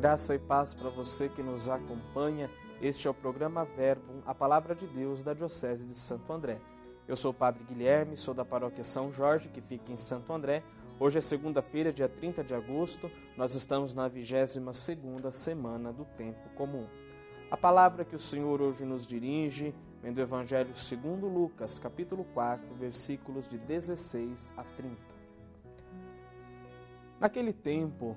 [0.00, 2.48] Graça e paz para você que nos acompanha.
[2.80, 6.58] Este é o programa Verbo, a palavra de Deus da Diocese de Santo André.
[7.06, 10.62] Eu sou o Padre Guilherme, sou da paróquia São Jorge, que fica em Santo André.
[10.98, 13.10] Hoje é segunda-feira, dia 30 de agosto.
[13.36, 16.86] Nós estamos na 22 segunda semana do tempo comum.
[17.50, 22.74] A palavra que o Senhor hoje nos dirige vem do Evangelho segundo Lucas, capítulo 4,
[22.74, 24.96] versículos de 16 a 30.
[27.20, 28.16] Naquele tempo,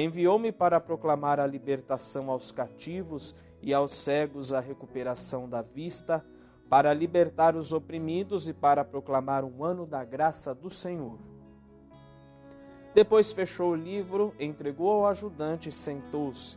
[0.00, 6.24] Enviou-me para proclamar a libertação aos cativos e aos cegos a recuperação da vista,
[6.70, 11.18] para libertar os oprimidos e para proclamar um ano da graça do Senhor.
[12.94, 16.56] Depois fechou o livro, entregou ao ajudante e sentou-se.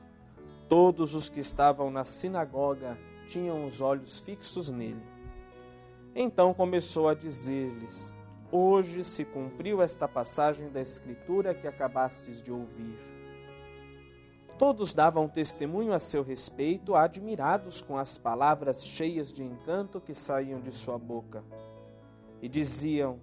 [0.69, 5.01] Todos os que estavam na sinagoga tinham os olhos fixos nele.
[6.13, 8.13] Então começou a dizer-lhes:
[8.51, 13.09] Hoje se cumpriu esta passagem da Escritura que acabastes de ouvir.
[14.61, 20.61] Todos davam testemunho a seu respeito, admirados com as palavras cheias de encanto que saíam
[20.61, 21.43] de sua boca.
[22.39, 23.19] E diziam: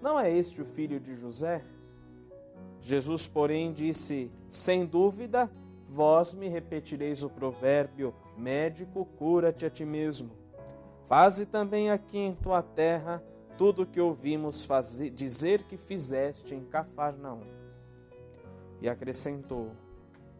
[0.00, 1.62] Não é este o filho de José?
[2.80, 5.50] Jesus, porém, disse: Sem dúvida,
[5.86, 10.30] vós me repetireis o provérbio: Médico, cura-te a ti mesmo.
[11.04, 13.22] Faze também aqui em tua terra
[13.58, 17.42] tudo o que ouvimos fazer, dizer que fizeste em Cafarnaum.
[18.80, 19.83] E acrescentou: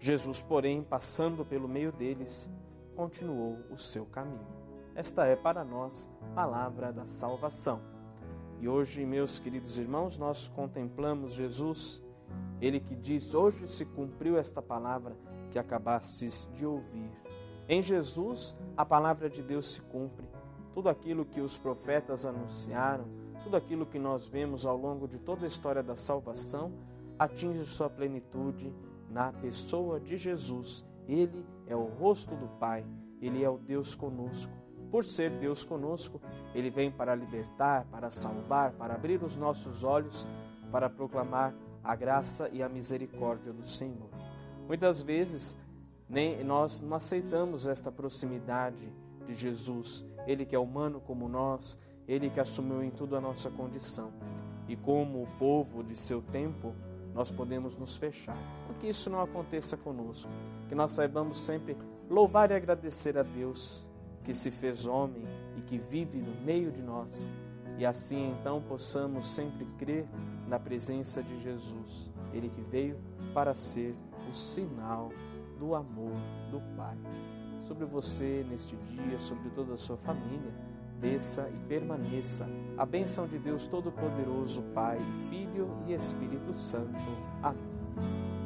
[0.00, 2.50] Jesus, porém, passando pelo meio deles,
[2.96, 4.46] continuou o seu caminho.
[4.94, 7.82] Esta é para nós palavra da salvação.
[8.58, 12.02] E hoje, meus queridos irmãos, nós contemplamos Jesus,
[12.62, 15.14] ele que diz: Hoje se cumpriu esta palavra
[15.50, 17.10] que acabastes de ouvir.
[17.68, 20.26] Em Jesus, a palavra de Deus se cumpre.
[20.72, 23.04] Tudo aquilo que os profetas anunciaram,
[23.42, 26.72] tudo aquilo que nós vemos ao longo de toda a história da salvação,
[27.18, 28.72] atinge sua plenitude
[29.10, 30.84] na pessoa de Jesus.
[31.08, 32.84] Ele é o rosto do Pai,
[33.20, 34.52] ele é o Deus conosco.
[34.90, 36.20] Por ser Deus conosco,
[36.54, 40.26] ele vem para libertar, para salvar, para abrir os nossos olhos,
[40.70, 44.10] para proclamar a graça e a misericórdia do Senhor.
[44.66, 45.56] Muitas vezes
[46.08, 48.92] nem nós não aceitamos esta proximidade
[49.24, 53.48] de Jesus, ele que é humano como nós, ele que assumiu em tudo a nossa
[53.50, 54.12] condição.
[54.68, 56.74] E como o povo de seu tempo,
[57.14, 58.36] nós podemos nos fechar.
[58.80, 60.32] Que isso não aconteça conosco.
[60.66, 61.76] Que nós saibamos sempre
[62.08, 63.90] louvar e agradecer a Deus
[64.24, 65.24] que se fez homem
[65.56, 67.30] e que vive no meio de nós.
[67.76, 70.06] E assim então possamos sempre crer
[70.48, 72.98] na presença de Jesus, Ele que veio
[73.32, 73.94] para ser
[74.28, 75.10] o sinal
[75.58, 76.16] do amor
[76.50, 76.96] do Pai.
[77.62, 80.52] Sobre você neste dia, sobre toda a sua família,
[81.00, 84.98] desça e permaneça a bênção de Deus Todo-Poderoso, Pai,
[85.28, 86.94] Filho e Espírito Santo.
[87.42, 88.39] Amém.